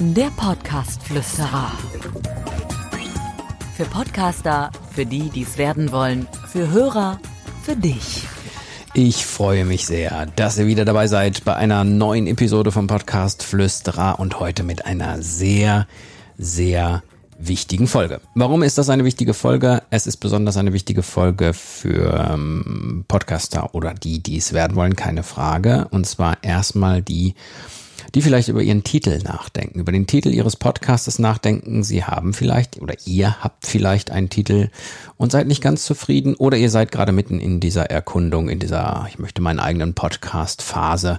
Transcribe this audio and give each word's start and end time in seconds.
Der 0.00 0.30
Podcast-Flüsterer. 0.36 1.72
Für 3.76 3.84
Podcaster, 3.84 4.70
für 4.92 5.06
die, 5.06 5.30
die 5.30 5.42
es 5.42 5.58
werden 5.58 5.92
wollen, 5.92 6.28
für 6.46 6.70
Hörer, 6.70 7.18
für 7.62 7.74
dich. 7.74 8.22
Ich 8.92 9.26
freue 9.26 9.64
mich 9.64 9.86
sehr, 9.86 10.26
dass 10.36 10.58
ihr 10.58 10.66
wieder 10.66 10.84
dabei 10.84 11.08
seid 11.08 11.44
bei 11.44 11.56
einer 11.56 11.82
neuen 11.84 12.26
Episode 12.28 12.70
vom 12.70 12.86
Podcast 12.86 13.42
Flüsterer 13.42 14.20
und 14.20 14.38
heute 14.38 14.62
mit 14.62 14.86
einer 14.86 15.20
sehr, 15.20 15.88
sehr 16.38 17.02
wichtigen 17.38 17.86
Folge. 17.86 18.20
Warum 18.34 18.62
ist 18.62 18.78
das 18.78 18.88
eine 18.88 19.04
wichtige 19.04 19.34
Folge? 19.34 19.82
Es 19.90 20.06
ist 20.06 20.18
besonders 20.18 20.56
eine 20.56 20.72
wichtige 20.72 21.02
Folge 21.02 21.52
für 21.54 22.28
ähm, 22.30 23.04
Podcaster 23.08 23.74
oder 23.74 23.94
die, 23.94 24.22
die 24.22 24.36
es 24.36 24.52
werden 24.52 24.76
wollen, 24.76 24.96
keine 24.96 25.22
Frage. 25.22 25.88
Und 25.90 26.06
zwar 26.06 26.38
erstmal 26.42 27.02
die, 27.02 27.34
die 28.14 28.22
vielleicht 28.22 28.48
über 28.48 28.62
ihren 28.62 28.84
Titel 28.84 29.18
nachdenken, 29.22 29.80
über 29.80 29.92
den 29.92 30.06
Titel 30.06 30.28
ihres 30.30 30.56
Podcastes 30.56 31.18
nachdenken. 31.18 31.82
Sie 31.82 32.04
haben 32.04 32.32
vielleicht 32.32 32.80
oder 32.80 32.94
ihr 33.04 33.42
habt 33.42 33.66
vielleicht 33.66 34.10
einen 34.10 34.30
Titel 34.30 34.70
und 35.16 35.32
seid 35.32 35.46
nicht 35.46 35.62
ganz 35.62 35.84
zufrieden 35.84 36.34
oder 36.34 36.56
ihr 36.56 36.70
seid 36.70 36.92
gerade 36.92 37.12
mitten 37.12 37.40
in 37.40 37.60
dieser 37.60 37.90
Erkundung, 37.90 38.48
in 38.48 38.58
dieser, 38.58 39.06
ich 39.08 39.18
möchte 39.18 39.42
meinen 39.42 39.60
eigenen 39.60 39.94
Podcast 39.94 40.62
Phase 40.62 41.18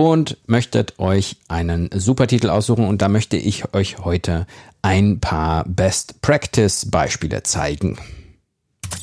und 0.00 0.38
möchtet 0.46 0.98
euch 0.98 1.36
einen 1.48 1.90
super 1.92 2.26
Titel 2.26 2.48
aussuchen 2.48 2.86
und 2.86 3.02
da 3.02 3.10
möchte 3.10 3.36
ich 3.36 3.74
euch 3.74 3.98
heute 3.98 4.46
ein 4.80 5.20
paar 5.20 5.64
Best 5.68 6.22
Practice 6.22 6.90
Beispiele 6.90 7.42
zeigen. 7.42 7.98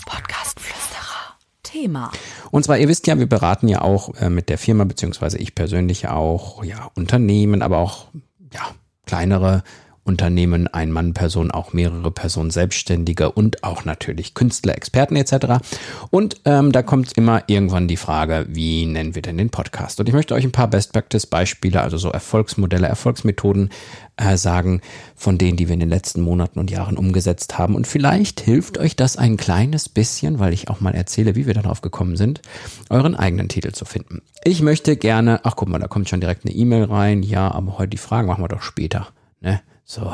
Podcast 0.08 0.60
Flüsterer. 0.60 1.38
Thema. 1.62 2.12
Und 2.50 2.64
zwar, 2.64 2.80
ihr 2.80 2.88
wisst 2.88 3.06
ja, 3.06 3.20
wir 3.20 3.30
beraten 3.30 3.68
ja 3.68 3.82
auch 3.82 4.16
äh, 4.16 4.32
mit 4.32 4.50
der 4.50 4.58
Firma, 4.58 4.86
beziehungsweise 4.86 5.38
ich 5.38 5.54
persönlich 5.54 6.08
auch, 6.08 6.64
ja, 6.64 6.90
Unternehmen, 6.96 7.62
aber 7.62 7.78
auch, 7.78 8.08
ja, 8.52 8.61
kleinere 9.06 9.64
Unternehmen, 10.08 10.67
ein 10.67 10.91
Mann, 10.91 11.13
Person, 11.13 11.52
auch 11.52 11.73
mehrere 11.73 12.11
Personen, 12.11 12.50
Selbstständige 12.50 13.31
und 13.31 13.63
auch 13.63 13.86
natürlich 13.86 14.33
Künstler, 14.33 14.75
Experten 14.75 15.16
etc. 15.16 15.64
Und 16.09 16.41
ähm, 16.45 16.72
da 16.72 16.81
kommt 16.81 17.14
immer 17.17 17.44
irgendwann 17.47 17.88
die 17.88 17.97
Frage, 17.97 18.45
wie 18.49 18.86
nennen 18.86 19.16
wir 19.16 19.22
denn 19.22 19.38
den 19.38 19.49
Podcast? 19.49 19.99
Und 19.99 20.08
ich 20.08 20.16
möchte 20.16 20.33
euch 20.33 20.44
ein 20.44 20.52
paar 20.52 20.69
Best 20.69 20.94
Practice 20.94 21.25
Beispiele, 21.25 21.81
also 21.81 21.97
so 21.97 22.09
Erfolgsmodelle, 22.09 22.88
Erfolgsmethoden 22.88 23.69
äh, 24.17 24.38
sagen, 24.38 24.81
von 25.16 25.38
denen, 25.38 25.58
die 25.58 25.67
wir 25.67 25.73
in 25.73 25.80
den 25.80 25.89
letzten 25.89 26.21
Monaten 26.21 26.59
und 26.59 26.71
Jahren 26.71 26.97
umgesetzt 26.97 27.58
haben. 27.58 27.75
Und 27.75 27.88
vielleicht 27.88 28.39
hilft 28.39 28.77
euch 28.77 28.95
das 28.95 29.17
ein 29.17 29.38
kleines 29.38 29.89
bisschen, 29.89 30.39
weil 30.39 30.53
ich 30.53 30.69
auch 30.69 30.81
mal 30.81 30.95
erzähle, 30.95 31.36
wie 31.36 31.45
wir 31.45 31.53
darauf 31.53 31.81
gekommen 31.81 32.16
sind, 32.16 32.42
euren 32.89 33.16
eigenen 33.16 33.49
Titel 33.49 33.73
zu 33.73 33.86
finden. 33.86 34.21
Ich 34.44 34.61
möchte 34.61 34.97
gerne, 34.97 35.42
ach 35.44 35.55
guck 35.55 35.69
mal, 35.69 35.80
da 35.80 35.88
kommt 35.88 36.09
schon 36.09 36.21
direkt 36.21 36.45
eine 36.45 36.55
E-Mail 36.55 36.86
rein. 36.86 37.23
Ja, 37.23 37.52
aber 37.52 37.77
heute 37.77 37.89
die 37.89 37.97
Fragen 37.97 38.27
machen 38.27 38.44
wir 38.44 38.47
doch 38.47 38.61
später. 38.61 39.09
Ne? 39.42 39.61
So. 39.89 40.13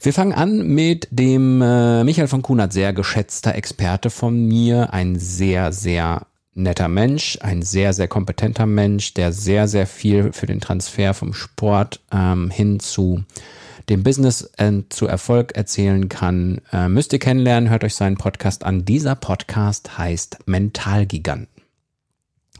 Wir 0.00 0.12
fangen 0.12 0.34
an 0.34 0.66
mit 0.66 1.08
dem 1.10 1.62
äh, 1.62 2.04
Michael 2.04 2.28
von 2.28 2.42
Kunert, 2.42 2.74
sehr 2.74 2.92
geschätzter 2.92 3.54
Experte 3.54 4.10
von 4.10 4.44
mir, 4.46 4.92
ein 4.92 5.18
sehr, 5.18 5.72
sehr 5.72 6.26
netter 6.52 6.88
Mensch, 6.88 7.38
ein 7.40 7.62
sehr, 7.62 7.94
sehr 7.94 8.06
kompetenter 8.06 8.66
Mensch, 8.66 9.14
der 9.14 9.32
sehr, 9.32 9.66
sehr 9.66 9.86
viel 9.86 10.34
für 10.34 10.44
den 10.44 10.60
Transfer 10.60 11.14
vom 11.14 11.32
Sport 11.32 12.00
ähm, 12.12 12.50
hin 12.50 12.80
zu 12.80 13.24
dem 13.88 14.02
Business 14.02 14.52
äh, 14.58 14.82
zu 14.90 15.06
Erfolg 15.06 15.56
erzählen 15.56 16.10
kann. 16.10 16.60
Äh, 16.70 16.88
müsst 16.88 17.14
ihr 17.14 17.18
kennenlernen, 17.18 17.70
hört 17.70 17.84
euch 17.84 17.94
seinen 17.94 18.18
Podcast 18.18 18.62
an. 18.62 18.84
Dieser 18.84 19.14
Podcast 19.14 19.96
heißt 19.96 20.40
Mentalgiganten. 20.44 21.51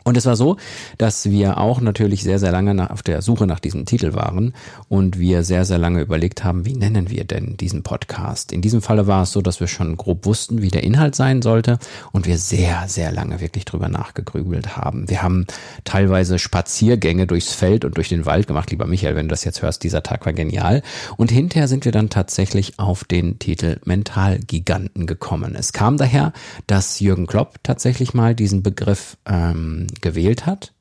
Und 0.04 0.16
es 0.16 0.26
war 0.26 0.36
so, 0.36 0.56
dass 0.98 1.30
wir 1.30 1.58
auch 1.58 1.80
natürlich 1.80 2.22
sehr, 2.22 2.38
sehr 2.38 2.52
lange 2.52 2.74
nach, 2.74 2.90
auf 2.90 3.02
der 3.02 3.22
Suche 3.22 3.46
nach 3.46 3.60
diesem 3.60 3.86
Titel 3.86 4.14
waren 4.14 4.54
und 4.88 5.18
wir 5.18 5.44
sehr, 5.44 5.64
sehr 5.64 5.78
lange 5.78 6.00
überlegt 6.00 6.44
haben, 6.44 6.64
wie 6.64 6.74
nennen 6.74 7.10
wir 7.10 7.24
denn 7.24 7.56
diesen 7.56 7.82
Podcast? 7.82 8.52
In 8.52 8.62
diesem 8.62 8.82
Falle 8.82 9.06
war 9.06 9.22
es 9.22 9.32
so, 9.32 9.40
dass 9.40 9.60
wir 9.60 9.66
schon 9.66 9.96
grob 9.96 10.26
wussten, 10.26 10.62
wie 10.62 10.68
der 10.68 10.84
Inhalt 10.84 11.14
sein 11.14 11.42
sollte 11.42 11.78
und 12.12 12.26
wir 12.26 12.38
sehr, 12.38 12.84
sehr 12.88 13.12
lange 13.12 13.40
wirklich 13.40 13.64
drüber 13.64 13.88
nachgegrübelt 13.88 14.76
haben. 14.76 15.08
Wir 15.08 15.22
haben 15.22 15.46
teilweise 15.84 16.38
Spaziergänge 16.38 17.26
durchs 17.26 17.52
Feld 17.52 17.84
und 17.84 17.96
durch 17.96 18.08
den 18.08 18.26
Wald 18.26 18.46
gemacht. 18.46 18.70
Lieber 18.70 18.86
Michael, 18.86 19.16
wenn 19.16 19.28
du 19.28 19.32
das 19.32 19.44
jetzt 19.44 19.62
hörst, 19.62 19.82
dieser 19.84 20.02
Tag 20.02 20.26
war 20.26 20.32
genial. 20.32 20.82
Und 21.16 21.30
hinterher 21.30 21.68
sind 21.68 21.84
wir 21.84 21.92
dann 21.92 22.10
tatsächlich 22.10 22.78
auf 22.78 23.04
den 23.04 23.38
Titel 23.38 23.80
Mentalgiganten 23.84 25.06
gekommen. 25.06 25.54
Es 25.54 25.72
kam 25.72 25.96
daher, 25.96 26.32
dass 26.66 27.00
Jürgen 27.00 27.26
Klopp 27.26 27.56
tatsächlich 27.62 28.14
mal 28.14 28.34
diesen 28.34 28.62
Begriff 28.62 29.16
ähm, 29.26 29.86
gewählt 30.00 30.46
hat. 30.46 30.72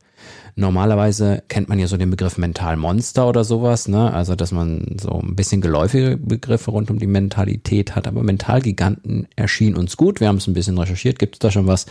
Normalerweise 0.56 1.44
kennt 1.48 1.70
man 1.70 1.80
ja 1.80 1.88
so 1.88 1.98
den 1.98 2.10
Begriff 2.10 2.38
Mentalmonster 2.38 3.28
oder 3.28 3.44
sowas, 3.44 3.88
ne? 3.88 4.14
Also, 4.14 4.36
dass 4.36 4.52
man 4.52 4.98
so 5.00 5.22
ein 5.22 5.36
bisschen 5.36 5.62
geläufige 5.62 6.18
Begriffe 6.18 6.72
rund 6.72 6.92
um 6.92 7.00
die 7.00 7.08
Mentalität 7.08 7.96
hat. 7.96 8.08
Aber 8.08 8.22
Mentalgiganten 8.22 9.28
erschien 9.36 9.78
uns 9.78 9.96
gut. 9.98 10.20
Wir 10.20 10.28
haben 10.28 10.38
es 10.38 10.48
ein 10.48 10.54
bisschen 10.54 10.78
recherchiert. 10.78 11.20
Gibt 11.20 11.36
es 11.36 11.40
da 11.40 11.52
schon 11.52 11.68
was? 11.68 11.86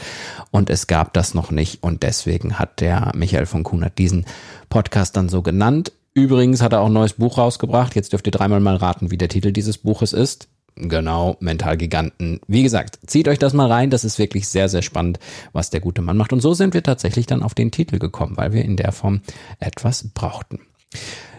Und 0.51 0.69
es 0.69 0.87
gab 0.87 1.15
das 1.15 1.35
noch 1.35 1.51
nicht. 1.51 1.83
Und 1.83 2.03
deswegen 2.03 2.59
hat 2.59 2.81
der 2.81 3.13
Michael 3.17 3.47
von 3.47 3.63
Kunert 3.63 3.99
diesen 3.99 4.27
Podcast 4.69 5.17
dann 5.17 5.29
so 5.29 5.43
genannt. 5.43 5.93
Übrigens 6.13 6.61
hat 6.61 6.73
er 6.73 6.81
auch 6.81 6.87
ein 6.87 6.93
neues 6.93 7.15
Buch 7.15 7.39
rausgebracht. 7.39 7.95
Jetzt 7.95 8.13
dürft 8.13 8.27
ihr 8.27 8.33
dreimal 8.33 8.61
mal 8.61 8.77
raten, 8.77 9.11
wie 9.11 9.19
der 9.19 9.29
Titel 9.29 9.53
dieses 9.53 9.79
Buches 9.79 10.13
ist. 10.13 10.49
Genau, 10.77 11.37
Mentalgiganten. 11.41 12.41
Wie 12.47 12.63
gesagt, 12.63 12.99
zieht 13.07 13.29
euch 13.29 13.39
das 13.39 13.53
mal 13.53 13.71
rein. 13.71 13.91
Das 13.91 14.05
ist 14.05 14.19
wirklich 14.19 14.49
sehr, 14.49 14.69
sehr 14.69 14.83
spannend, 14.83 15.19
was 15.53 15.71
der 15.71 15.81
gute 15.81 16.03
Mann 16.03 16.17
macht. 16.17 16.33
Und 16.33 16.41
so 16.41 16.55
sind 16.55 16.75
wir 16.75 16.83
tatsächlich 16.83 17.27
dann 17.27 17.43
auf 17.43 17.55
den 17.55 17.71
Titel 17.71 17.99
gekommen, 17.99 18.37
weil 18.37 18.53
wir 18.53 18.65
in 18.65 18.77
der 18.77 18.93
Form 18.93 19.21
etwas 19.59 20.09
brauchten. 20.15 20.61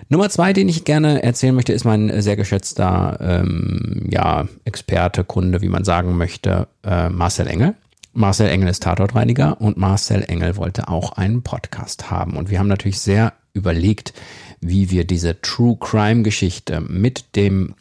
Nummer 0.10 0.30
zwei, 0.30 0.52
den 0.52 0.68
ich 0.68 0.84
gerne 0.84 1.24
erzählen 1.24 1.56
möchte, 1.56 1.72
ist 1.72 1.86
mein 1.86 2.22
sehr 2.22 2.36
geschätzter 2.36 3.18
ähm, 3.22 4.10
ja, 4.12 4.48
Experte, 4.66 5.24
Kunde, 5.24 5.62
wie 5.62 5.70
man 5.70 5.86
sagen 5.86 6.18
möchte, 6.18 6.68
äh, 6.84 7.10
Marcel 7.10 7.48
Engel. 7.48 7.76
Marcel 8.14 8.50
Engel 8.50 8.68
ist 8.68 8.84
Tatortreiniger 8.84 9.62
und 9.62 9.78
Marcel 9.78 10.26
Engel 10.28 10.58
wollte 10.58 10.90
auch 10.90 11.14
einen 11.14 11.44
Podcast 11.44 12.12
haben. 12.12 12.36
Und 12.36 12.50
wir 12.50 12.60
haben 12.60 12.68
natürlich 12.68 13.00
sehr 13.00 13.32
überlegt, 13.54 14.14
wie 14.60 14.92
wir 14.92 15.06
diese 15.06 15.40
True 15.42 15.78
Crime 15.80 16.24
Geschichte 16.24 16.82
mit 16.82 17.38
dem 17.38 17.76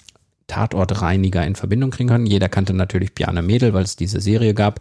Tatortreiniger 0.50 1.46
in 1.46 1.54
Verbindung 1.54 1.90
kriegen 1.90 2.08
können. 2.08 2.26
Jeder 2.26 2.48
kannte 2.48 2.74
natürlich 2.74 3.14
Piane 3.14 3.40
Mädel, 3.40 3.72
weil 3.72 3.84
es 3.84 3.96
diese 3.96 4.20
Serie 4.20 4.52
gab. 4.52 4.80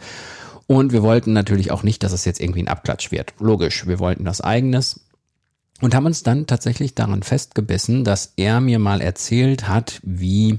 Und 0.66 0.92
wir 0.92 1.04
wollten 1.04 1.34
natürlich 1.34 1.72
auch 1.72 1.84
nicht, 1.84 2.04
dass 2.04 2.12
es 2.12 2.26
jetzt 2.26 2.42
irgendwie 2.42 2.64
ein 2.64 2.68
Abklatsch 2.68 3.12
wird. 3.12 3.34
Logisch, 3.40 3.88
wir 3.88 4.00
wollten 4.00 4.26
das 4.26 4.42
eigenes. 4.42 5.02
Und 5.82 5.96
haben 5.96 6.08
uns 6.08 6.24
dann 6.24 6.48
tatsächlich 6.48 6.96
daran 6.96 7.24
festgebissen, 7.24 8.04
dass 8.04 8.34
er 8.36 8.60
mir 8.62 8.80
mal 8.80 9.00
erzählt 9.00 9.68
hat, 9.68 10.00
wie 10.04 10.58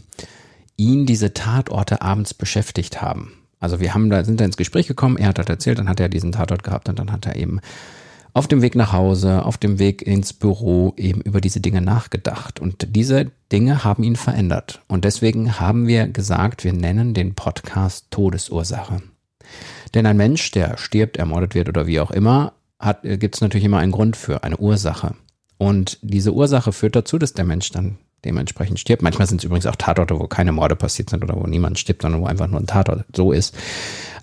ihn 0.76 1.06
diese 1.06 1.34
Tatorte 1.34 2.00
abends 2.02 2.32
beschäftigt 2.32 3.02
haben. 3.02 3.32
Also 3.58 3.80
wir 3.80 3.92
haben 3.92 4.08
da, 4.08 4.24
sind 4.24 4.40
da 4.40 4.44
ins 4.44 4.56
Gespräch 4.56 4.86
gekommen, 4.86 5.18
er 5.18 5.28
hat 5.28 5.38
das 5.38 5.46
erzählt, 5.46 5.78
dann 5.78 5.88
hat 5.88 6.00
er 6.00 6.08
diesen 6.08 6.32
Tatort 6.32 6.62
gehabt 6.62 6.88
und 6.88 6.98
dann 6.98 7.12
hat 7.12 7.26
er 7.26 7.36
eben 7.36 7.60
auf 8.32 8.48
dem 8.48 8.62
Weg 8.62 8.74
nach 8.74 8.92
Hause, 8.92 9.44
auf 9.44 9.58
dem 9.58 9.78
Weg 9.78 10.02
ins 10.02 10.32
Büro 10.32 10.94
eben 10.96 11.20
über 11.20 11.40
diese 11.40 11.60
Dinge 11.60 11.80
nachgedacht. 11.80 12.60
Und 12.60 12.94
diese 12.94 13.30
Dinge 13.52 13.84
haben 13.84 14.02
ihn 14.02 14.16
verändert. 14.16 14.82
Und 14.88 15.04
deswegen 15.04 15.58
haben 15.60 15.86
wir 15.86 16.08
gesagt, 16.08 16.64
wir 16.64 16.72
nennen 16.72 17.14
den 17.14 17.34
Podcast 17.34 18.06
Todesursache. 18.10 19.02
Denn 19.94 20.06
ein 20.06 20.16
Mensch, 20.16 20.50
der 20.52 20.78
stirbt, 20.78 21.16
ermordet 21.16 21.54
wird 21.54 21.68
oder 21.68 21.86
wie 21.86 22.00
auch 22.00 22.10
immer, 22.10 22.52
gibt 23.02 23.34
es 23.34 23.40
natürlich 23.40 23.64
immer 23.64 23.78
einen 23.78 23.92
Grund 23.92 24.16
für, 24.16 24.44
eine 24.44 24.56
Ursache. 24.56 25.14
Und 25.58 25.98
diese 26.02 26.32
Ursache 26.32 26.72
führt 26.72 26.96
dazu, 26.96 27.18
dass 27.18 27.34
der 27.34 27.44
Mensch 27.44 27.70
dann 27.70 27.98
dementsprechend 28.24 28.78
stirbt. 28.78 29.02
Manchmal 29.02 29.26
sind 29.26 29.38
es 29.40 29.44
übrigens 29.44 29.66
auch 29.66 29.76
Tatorte, 29.76 30.18
wo 30.18 30.26
keine 30.26 30.52
Morde 30.52 30.76
passiert 30.76 31.10
sind 31.10 31.24
oder 31.24 31.36
wo 31.36 31.46
niemand 31.46 31.78
stirbt, 31.78 32.02
sondern 32.02 32.22
wo 32.22 32.26
einfach 32.26 32.46
nur 32.46 32.60
ein 32.60 32.66
Tatort 32.66 33.04
so 33.14 33.32
ist. 33.32 33.54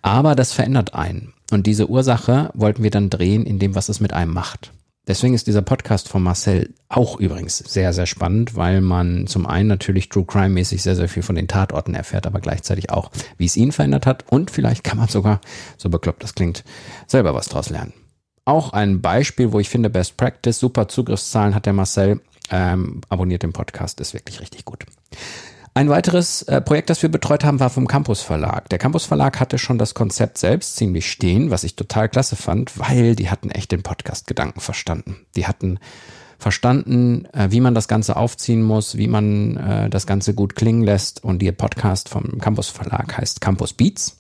Aber 0.01 0.35
das 0.35 0.53
verändert 0.53 0.93
einen. 0.93 1.33
Und 1.51 1.65
diese 1.65 1.89
Ursache 1.89 2.49
wollten 2.53 2.83
wir 2.83 2.91
dann 2.91 3.09
drehen 3.09 3.45
in 3.45 3.59
dem, 3.59 3.75
was 3.75 3.89
es 3.89 3.99
mit 3.99 4.13
einem 4.13 4.33
macht. 4.33 4.71
Deswegen 5.07 5.33
ist 5.33 5.47
dieser 5.47 5.61
Podcast 5.61 6.09
von 6.09 6.21
Marcel 6.21 6.73
auch 6.89 7.17
übrigens 7.17 7.59
sehr, 7.59 7.93
sehr 7.93 8.05
spannend, 8.05 8.57
weil 8.57 8.81
man 8.81 9.25
zum 9.25 9.45
einen 9.45 9.69
natürlich 9.69 10.09
True 10.09 10.25
Crime 10.25 10.49
mäßig 10.49 10.83
sehr, 10.83 10.97
sehr 10.97 11.07
viel 11.07 11.23
von 11.23 11.35
den 11.35 11.47
Tatorten 11.47 11.95
erfährt, 11.95 12.27
aber 12.27 12.41
gleichzeitig 12.41 12.89
auch, 12.89 13.09
wie 13.37 13.45
es 13.45 13.55
ihn 13.55 13.71
verändert 13.71 14.05
hat. 14.05 14.25
Und 14.29 14.51
vielleicht 14.51 14.83
kann 14.83 14.97
man 14.97 15.07
sogar, 15.07 15.39
so 15.77 15.89
bekloppt 15.89 16.23
das 16.23 16.35
klingt, 16.35 16.65
selber 17.07 17.33
was 17.33 17.47
draus 17.47 17.69
lernen. 17.69 17.93
Auch 18.43 18.73
ein 18.73 19.01
Beispiel, 19.01 19.53
wo 19.53 19.61
ich 19.61 19.69
finde, 19.69 19.89
Best 19.89 20.17
Practice, 20.17 20.59
super 20.59 20.89
Zugriffszahlen 20.89 21.55
hat 21.55 21.65
der 21.65 21.73
Marcel. 21.73 22.19
Ähm, 22.49 23.01
abonniert 23.07 23.43
den 23.43 23.53
Podcast, 23.53 24.01
ist 24.01 24.13
wirklich 24.13 24.41
richtig 24.41 24.65
gut. 24.65 24.85
Ein 25.77 25.89
weiteres 25.89 26.41
äh, 26.41 26.59
Projekt, 26.59 26.89
das 26.89 27.03
wir 27.03 27.09
betreut 27.11 27.45
haben, 27.45 27.59
war 27.59 27.69
vom 27.69 27.87
Campus 27.87 28.23
Verlag. 28.23 28.67
Der 28.69 28.79
Campus 28.79 29.05
Verlag 29.05 29.39
hatte 29.39 29.59
schon 29.59 29.77
das 29.77 29.93
Konzept 29.93 30.39
selbst 30.39 30.75
ziemlich 30.75 31.11
stehen, 31.11 31.51
was 31.51 31.63
ich 31.63 31.75
total 31.75 32.09
klasse 32.09 32.35
fand, 32.35 32.79
weil 32.79 33.15
die 33.15 33.29
hatten 33.29 33.51
echt 33.51 33.71
den 33.71 33.83
Podcast-Gedanken 33.83 34.59
verstanden. 34.59 35.17
Die 35.35 35.45
hatten 35.45 35.77
verstanden, 36.39 37.25
äh, 37.25 37.51
wie 37.51 37.61
man 37.61 37.75
das 37.75 37.87
Ganze 37.87 38.17
aufziehen 38.17 38.63
muss, 38.63 38.97
wie 38.97 39.07
man 39.07 39.57
äh, 39.57 39.89
das 39.91 40.07
Ganze 40.07 40.33
gut 40.33 40.55
klingen 40.55 40.81
lässt. 40.81 41.23
Und 41.23 41.43
der 41.43 41.51
Podcast 41.51 42.09
vom 42.09 42.39
Campus 42.39 42.69
Verlag 42.69 43.15
heißt 43.15 43.39
Campus 43.39 43.73
Beats. 43.73 44.17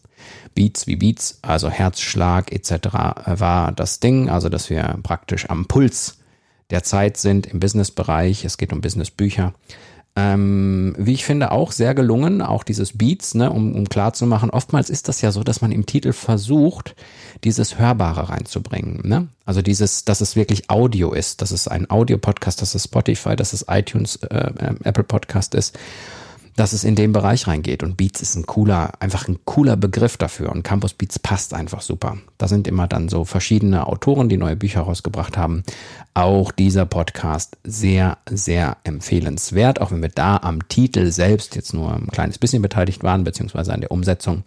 Beats 0.53 0.85
wie 0.85 0.97
Beats, 0.97 1.39
also 1.41 1.71
Herzschlag 1.71 2.51
etc. 2.51 2.87
war 3.25 3.71
das 3.71 3.99
Ding, 3.99 4.29
also 4.29 4.49
dass 4.49 4.69
wir 4.69 4.99
praktisch 5.01 5.49
am 5.49 5.65
Puls 5.65 6.19
der 6.69 6.83
Zeit 6.83 7.17
sind 7.17 7.47
im 7.47 7.59
Businessbereich. 7.59 8.45
Es 8.45 8.59
geht 8.59 8.73
um 8.73 8.81
Businessbücher. 8.81 9.55
Ähm, 10.19 10.95
wie 10.97 11.13
ich 11.13 11.25
finde, 11.25 11.51
auch 11.51 11.71
sehr 11.71 11.93
gelungen, 11.93 12.41
auch 12.41 12.63
dieses 12.63 12.97
Beats, 12.97 13.35
ne, 13.35 13.51
um, 13.51 13.75
um 13.75 13.87
klar 13.87 14.13
zu 14.13 14.25
machen, 14.25 14.49
oftmals 14.49 14.89
ist 14.89 15.07
das 15.07 15.21
ja 15.21 15.31
so, 15.31 15.43
dass 15.43 15.61
man 15.61 15.71
im 15.71 15.85
Titel 15.85 16.11
versucht, 16.11 16.95
dieses 17.43 17.77
Hörbare 17.77 18.29
reinzubringen. 18.29 19.07
Ne? 19.07 19.27
Also 19.45 19.61
dieses, 19.61 20.05
dass 20.05 20.21
es 20.21 20.35
wirklich 20.35 20.71
Audio 20.71 21.13
ist, 21.13 21.43
dass 21.43 21.51
es 21.51 21.67
ein 21.67 21.91
Audio-Podcast, 21.91 22.63
dass 22.63 22.73
es 22.73 22.85
Spotify, 22.85 23.35
dass 23.35 23.53
es 23.53 23.65
iTunes, 23.69 24.15
äh, 24.15 24.37
äh, 24.37 24.73
Apple 24.85 25.03
Podcast 25.03 25.53
ist 25.53 25.77
dass 26.57 26.73
es 26.73 26.83
in 26.83 26.95
den 26.95 27.13
Bereich 27.13 27.47
reingeht. 27.47 27.83
Und 27.83 27.97
Beats 27.97 28.21
ist 28.21 28.35
ein 28.35 28.47
cooler, 28.47 28.91
einfach 28.99 29.27
ein 29.27 29.37
cooler 29.45 29.77
Begriff 29.77 30.17
dafür. 30.17 30.51
Und 30.51 30.63
Campus 30.63 30.93
Beats 30.93 31.19
passt 31.19 31.53
einfach 31.53 31.81
super. 31.81 32.17
Da 32.39 32.47
sind 32.47 32.67
immer 32.67 32.87
dann 32.87 33.09
so 33.09 33.25
verschiedene 33.25 33.85
Autoren, 33.85 34.27
die 34.27 34.37
neue 34.37 34.55
Bücher 34.55 34.81
rausgebracht 34.81 35.37
haben. 35.37 35.63
Auch 36.15 36.51
dieser 36.51 36.87
Podcast 36.87 37.57
sehr, 37.63 38.17
sehr 38.27 38.77
empfehlenswert, 38.83 39.79
auch 39.79 39.91
wenn 39.91 40.01
wir 40.01 40.09
da 40.09 40.37
am 40.37 40.67
Titel 40.67 41.11
selbst 41.11 41.55
jetzt 41.55 41.75
nur 41.75 41.93
ein 41.93 42.07
kleines 42.07 42.39
bisschen 42.39 42.63
beteiligt 42.63 43.03
waren, 43.03 43.23
beziehungsweise 43.23 43.71
an 43.71 43.81
der 43.81 43.91
Umsetzung. 43.91 44.41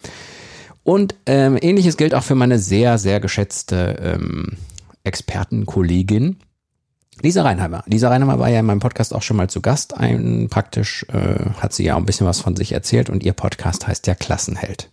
Und 0.83 1.15
ähm, 1.27 1.57
ähnliches 1.61 1.95
gilt 1.95 2.13
auch 2.13 2.23
für 2.23 2.35
meine 2.35 2.59
sehr, 2.59 2.97
sehr 2.97 3.21
geschätzte 3.21 3.97
ähm, 4.01 4.57
Expertenkollegin, 5.05 6.37
Lisa 7.21 7.43
Reinheimer. 7.43 7.83
Lisa 7.85 8.09
Reinheimer 8.09 8.39
war 8.39 8.49
ja 8.49 8.59
in 8.59 8.65
meinem 8.65 8.79
Podcast 8.79 9.13
auch 9.13 9.21
schon 9.21 9.37
mal 9.37 9.49
zu 9.49 9.61
Gast. 9.61 9.95
Ein, 9.95 10.47
praktisch 10.49 11.05
äh, 11.09 11.51
hat 11.59 11.73
sie 11.73 11.85
ja 11.85 11.95
auch 11.95 11.99
ein 11.99 12.05
bisschen 12.05 12.27
was 12.27 12.41
von 12.41 12.55
sich 12.55 12.71
erzählt 12.71 13.09
und 13.09 13.23
ihr 13.23 13.33
Podcast 13.33 13.87
heißt 13.87 14.07
ja 14.07 14.15
Klassenheld. 14.15 14.89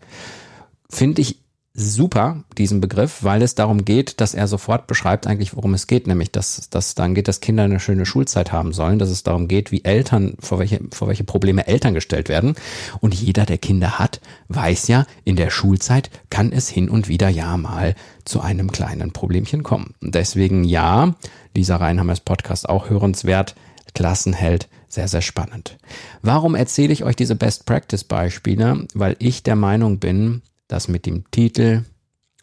Finde 0.91 1.23
ich 1.23 1.41
super, 1.79 2.45
diesen 2.57 2.81
Begriff, 2.81 3.23
weil 3.23 3.41
es 3.43 3.55
darum 3.55 3.85
geht, 3.85 4.21
dass 4.21 4.35
er 4.35 4.49
sofort 4.49 4.87
beschreibt 4.87 5.27
eigentlich, 5.27 5.55
worum 5.55 5.75
es 5.75 5.87
geht, 5.87 6.07
nämlich, 6.07 6.33
dass, 6.33 6.69
dass 6.71 6.95
dann 6.95 7.15
geht, 7.15 7.29
dass 7.29 7.41
Kinder 7.41 7.63
eine 7.63 7.81
schöne 7.81 8.05
Schulzeit 8.05 8.53
haben 8.53 8.73
sollen, 8.73 8.99
dass 8.99 9.11
es 9.11 9.23
darum 9.23 9.49
geht, 9.49 9.71
wie 9.71 9.85
Eltern, 9.85 10.35
vor 10.41 10.59
welche, 10.59 10.81
vor 10.93 11.09
welche 11.09 11.25
Probleme 11.25 11.67
Eltern 11.67 11.95
gestellt 11.95 12.29
werden. 12.29 12.55
Und 13.01 13.15
jeder, 13.15 13.47
der 13.47 13.59
Kinder 13.59 13.99
hat, 13.99 14.21
weiß 14.49 14.89
ja, 14.89 15.07
in 15.25 15.37
der 15.37 15.51
Schulzeit 15.51 16.11
kann 16.31 16.53
es 16.53 16.69
hin 16.69 16.89
und 16.89 17.09
wieder 17.09 17.29
ja 17.29 17.57
mal 17.57 17.95
zu 18.25 18.41
einem 18.41 18.73
kleinen 18.73 19.13
Problemchen 19.13 19.63
kommen. 19.63 19.95
Deswegen 20.01 20.65
ja, 20.65 21.15
Lisa 21.55 21.77
Reinhammers 21.77 22.21
Podcast 22.21 22.69
auch 22.69 22.91
hörenswert, 22.91 23.55
Klassenheld, 23.95 24.69
sehr, 24.89 25.09
sehr 25.09 25.23
spannend. 25.23 25.77
Warum 26.23 26.55
erzähle 26.55 26.93
ich 26.93 27.05
euch 27.05 27.17
diese 27.17 27.37
Best 27.37 27.67
Practice 27.67 28.05
Beispiele? 28.05 28.87
Weil 28.95 29.17
ich 29.19 29.43
der 29.43 29.57
Meinung 29.57 29.99
bin, 29.99 30.43
dass 30.69 30.89
mit 30.89 31.07
dem 31.07 31.31
Titel 31.31 31.85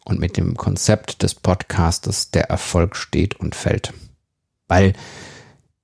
und 0.04 0.20
mit 0.20 0.36
dem 0.36 0.56
Konzept 0.56 1.22
des 1.22 1.34
Podcastes 1.34 2.30
der 2.30 2.50
Erfolg 2.50 2.96
steht 2.96 3.40
und 3.40 3.54
fällt. 3.54 3.92
Weil 4.68 4.92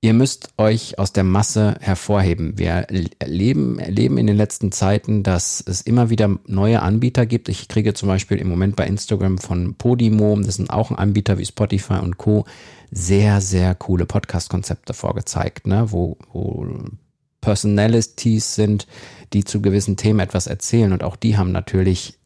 ihr 0.01 0.13
müsst 0.13 0.49
euch 0.57 0.99
aus 0.99 1.13
der 1.13 1.23
Masse 1.23 1.75
hervorheben. 1.79 2.57
Wir 2.57 2.87
erleben, 3.19 3.79
erleben 3.79 4.17
in 4.17 4.27
den 4.27 4.35
letzten 4.35 4.73
Zeiten, 4.73 5.23
dass 5.23 5.63
es 5.65 5.81
immer 5.81 6.09
wieder 6.09 6.37
neue 6.45 6.81
Anbieter 6.81 7.25
gibt. 7.25 7.47
Ich 7.47 7.69
kriege 7.69 7.93
zum 7.93 8.09
Beispiel 8.09 8.37
im 8.37 8.49
Moment 8.49 8.75
bei 8.75 8.85
Instagram 8.85 9.37
von 9.37 9.75
Podimo, 9.75 10.37
das 10.41 10.55
sind 10.55 10.69
auch 10.69 10.91
ein 10.91 10.97
Anbieter 10.97 11.37
wie 11.37 11.45
Spotify 11.45 11.95
und 11.95 12.17
Co., 12.17 12.45
sehr, 12.91 13.41
sehr 13.41 13.73
coole 13.73 14.05
Podcast-Konzepte 14.05 14.93
vorgezeigt, 14.93 15.65
ne? 15.65 15.91
wo, 15.91 16.17
wo 16.31 16.67
Personalities 17.41 18.55
sind, 18.55 18.87
die 19.33 19.43
zu 19.43 19.61
gewissen 19.61 19.97
Themen 19.97 20.19
etwas 20.19 20.47
erzählen. 20.47 20.91
Und 20.91 21.03
auch 21.03 21.15
die 21.15 21.37
haben 21.37 21.51
natürlich 21.51 22.19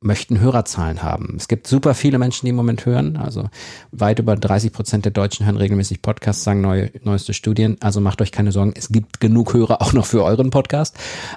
möchten 0.00 0.40
Hörerzahlen 0.40 1.02
haben. 1.02 1.34
Es 1.36 1.48
gibt 1.48 1.66
super 1.66 1.94
viele 1.94 2.18
Menschen, 2.18 2.46
die 2.46 2.50
im 2.50 2.56
Moment 2.56 2.84
hören. 2.86 3.16
Also 3.16 3.48
weit 3.90 4.18
über 4.18 4.36
30 4.36 4.72
Prozent 4.72 5.04
der 5.04 5.12
Deutschen 5.12 5.46
hören 5.46 5.56
regelmäßig 5.56 6.02
Podcasts, 6.02 6.44
sagen 6.44 6.60
neue, 6.60 6.90
neueste 7.02 7.34
Studien. 7.34 7.76
Also 7.80 8.00
macht 8.00 8.20
euch 8.20 8.32
keine 8.32 8.52
Sorgen. 8.52 8.74
Es 8.76 8.88
gibt 8.88 9.20
genug 9.20 9.54
Hörer 9.54 9.82
auch 9.82 9.92
noch 9.92 10.06
für 10.06 10.22
euren 10.22 10.50
Podcast. 10.50 10.96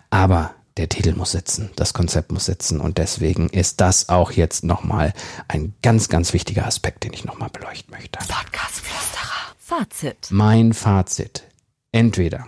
Aber 0.09 0.51
der 0.77 0.87
Titel 0.87 1.13
muss 1.13 1.31
sitzen, 1.31 1.71
das 1.75 1.93
Konzept 1.93 2.31
muss 2.31 2.45
sitzen. 2.45 2.79
Und 2.79 2.97
deswegen 2.97 3.49
ist 3.49 3.81
das 3.81 4.09
auch 4.09 4.31
jetzt 4.31 4.63
nochmal 4.63 5.13
ein 5.47 5.73
ganz, 5.81 6.09
ganz 6.09 6.33
wichtiger 6.33 6.65
Aspekt, 6.65 7.03
den 7.03 7.13
ich 7.13 7.25
nochmal 7.25 7.49
beleuchten 7.49 7.91
möchte. 7.91 8.19
Podcast-Flüsterer. 8.19 9.55
Fazit. 9.57 10.27
Mein 10.29 10.73
Fazit. 10.73 11.43
Entweder 11.91 12.47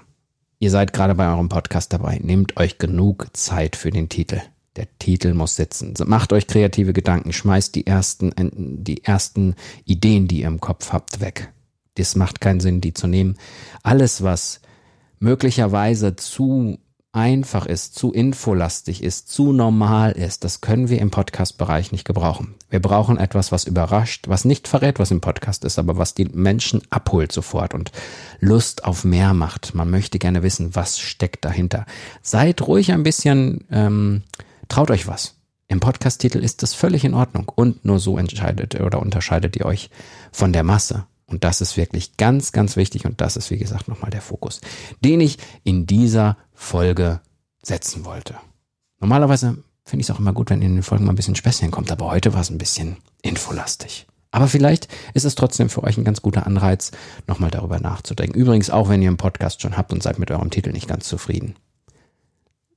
ihr 0.59 0.71
seid 0.71 0.93
gerade 0.93 1.15
bei 1.15 1.27
eurem 1.27 1.49
Podcast 1.49 1.91
dabei, 1.93 2.19
nehmt 2.21 2.57
euch 2.57 2.77
genug 2.77 3.27
Zeit 3.33 3.75
für 3.75 3.91
den 3.91 4.07
Titel. 4.09 4.41
Der 4.77 4.87
Titel 4.99 5.33
muss 5.33 5.55
sitzen. 5.55 5.93
Macht 6.05 6.31
euch 6.31 6.47
kreative 6.47 6.93
Gedanken, 6.93 7.33
schmeißt 7.33 7.75
die 7.75 7.85
ersten, 7.85 8.31
die 8.83 9.03
ersten 9.03 9.55
Ideen, 9.83 10.27
die 10.27 10.41
ihr 10.41 10.47
im 10.47 10.61
Kopf 10.61 10.93
habt, 10.93 11.19
weg. 11.19 11.51
Das 11.95 12.15
macht 12.15 12.39
keinen 12.39 12.61
Sinn, 12.61 12.79
die 12.79 12.93
zu 12.93 13.07
nehmen. 13.07 13.37
Alles, 13.83 14.23
was 14.23 14.61
möglicherweise 15.19 16.15
zu 16.15 16.77
einfach 17.13 17.65
ist, 17.65 17.95
zu 17.95 18.13
infolastig 18.13 19.03
ist, 19.03 19.29
zu 19.29 19.51
normal 19.51 20.13
ist, 20.13 20.45
das 20.45 20.61
können 20.61 20.87
wir 20.87 20.99
im 20.99 21.11
Podcast-Bereich 21.11 21.91
nicht 21.91 22.05
gebrauchen. 22.05 22.55
Wir 22.69 22.79
brauchen 22.79 23.17
etwas, 23.17 23.51
was 23.51 23.65
überrascht, 23.65 24.29
was 24.29 24.45
nicht 24.45 24.69
verrät, 24.69 24.97
was 24.97 25.11
im 25.11 25.19
Podcast 25.19 25.65
ist, 25.65 25.77
aber 25.77 25.97
was 25.97 26.13
die 26.13 26.25
Menschen 26.25 26.81
abholt 26.89 27.33
sofort 27.33 27.73
und 27.73 27.91
Lust 28.39 28.85
auf 28.85 29.03
mehr 29.03 29.33
macht. 29.33 29.75
Man 29.75 29.89
möchte 29.89 30.19
gerne 30.19 30.41
wissen, 30.41 30.73
was 30.73 30.99
steckt 30.99 31.43
dahinter. 31.43 31.85
Seid 32.21 32.65
ruhig 32.65 32.93
ein 32.93 33.03
bisschen 33.03 33.65
ähm, 33.69 34.23
Traut 34.71 34.89
euch 34.89 35.05
was. 35.05 35.35
Im 35.67 35.81
Podcast-Titel 35.81 36.37
ist 36.37 36.63
das 36.63 36.73
völlig 36.73 37.03
in 37.03 37.13
Ordnung 37.13 37.51
und 37.53 37.83
nur 37.83 37.99
so 37.99 38.17
entscheidet 38.17 38.79
oder 38.79 39.01
unterscheidet 39.01 39.57
ihr 39.57 39.65
euch 39.65 39.89
von 40.31 40.53
der 40.53 40.63
Masse. 40.63 41.07
Und 41.25 41.43
das 41.43 41.59
ist 41.59 41.75
wirklich 41.75 42.15
ganz, 42.15 42.53
ganz 42.53 42.77
wichtig 42.77 43.03
und 43.05 43.19
das 43.19 43.35
ist, 43.35 43.51
wie 43.51 43.57
gesagt, 43.57 43.89
nochmal 43.89 44.11
der 44.11 44.21
Fokus, 44.21 44.61
den 45.03 45.19
ich 45.19 45.39
in 45.65 45.87
dieser 45.87 46.37
Folge 46.53 47.19
setzen 47.61 48.05
wollte. 48.05 48.35
Normalerweise 49.01 49.57
finde 49.83 50.03
ich 50.03 50.07
es 50.07 50.15
auch 50.15 50.19
immer 50.19 50.31
gut, 50.31 50.51
wenn 50.51 50.61
in 50.61 50.75
den 50.75 50.83
Folgen 50.83 51.03
mal 51.03 51.11
ein 51.11 51.17
bisschen 51.17 51.35
Späßchen 51.35 51.69
kommt, 51.69 51.91
aber 51.91 52.09
heute 52.09 52.33
war 52.33 52.39
es 52.39 52.49
ein 52.49 52.57
bisschen 52.57 52.95
infolastig. 53.23 54.07
Aber 54.31 54.47
vielleicht 54.47 54.87
ist 55.13 55.25
es 55.25 55.35
trotzdem 55.35 55.67
für 55.67 55.83
euch 55.83 55.97
ein 55.97 56.05
ganz 56.05 56.21
guter 56.21 56.47
Anreiz, 56.47 56.91
nochmal 57.27 57.51
darüber 57.51 57.81
nachzudenken. 57.81 58.39
Übrigens 58.39 58.69
auch, 58.69 58.87
wenn 58.87 59.01
ihr 59.01 59.09
einen 59.09 59.17
Podcast 59.17 59.61
schon 59.61 59.75
habt 59.75 59.91
und 59.91 60.01
seid 60.01 60.17
mit 60.17 60.31
eurem 60.31 60.49
Titel 60.49 60.71
nicht 60.71 60.87
ganz 60.87 61.09
zufrieden. 61.09 61.57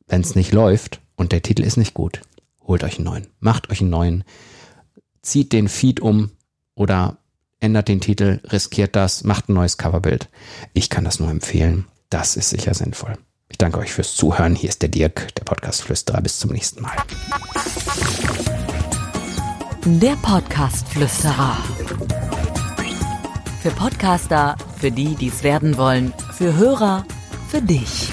Wenn 0.08 0.22
es 0.22 0.34
nicht 0.34 0.52
läuft, 0.52 1.00
und 1.16 1.32
der 1.32 1.42
Titel 1.42 1.62
ist 1.62 1.76
nicht 1.76 1.94
gut, 1.94 2.20
holt 2.66 2.84
euch 2.84 2.96
einen 2.96 3.04
neuen. 3.04 3.26
Macht 3.40 3.70
euch 3.70 3.80
einen 3.80 3.90
neuen. 3.90 4.24
Zieht 5.22 5.52
den 5.52 5.68
Feed 5.68 6.00
um 6.00 6.30
oder 6.74 7.18
ändert 7.60 7.88
den 7.88 8.00
Titel, 8.00 8.40
riskiert 8.44 8.94
das, 8.94 9.24
macht 9.24 9.48
ein 9.48 9.54
neues 9.54 9.78
Coverbild. 9.78 10.28
Ich 10.72 10.90
kann 10.90 11.04
das 11.04 11.18
nur 11.18 11.30
empfehlen. 11.30 11.86
Das 12.10 12.36
ist 12.36 12.50
sicher 12.50 12.74
sinnvoll. 12.74 13.16
Ich 13.48 13.58
danke 13.58 13.78
euch 13.78 13.92
fürs 13.92 14.16
Zuhören. 14.16 14.54
Hier 14.54 14.68
ist 14.68 14.82
der 14.82 14.88
Dirk, 14.88 15.34
der 15.36 15.44
Podcast-Flüsterer. 15.44 16.20
Bis 16.20 16.38
zum 16.38 16.50
nächsten 16.50 16.82
Mal. 16.82 16.96
Der 19.84 20.16
Podcast-Flüsterer. 20.16 21.58
Für 23.62 23.70
Podcaster, 23.70 24.56
für 24.78 24.90
die, 24.90 25.14
die 25.14 25.28
es 25.28 25.42
werden 25.42 25.76
wollen, 25.76 26.12
für 26.32 26.56
Hörer, 26.56 27.06
für 27.48 27.62
dich. 27.62 28.12